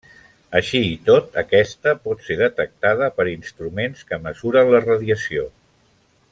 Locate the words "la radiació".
4.75-5.49